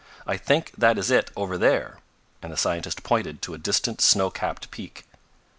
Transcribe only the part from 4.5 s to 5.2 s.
peak.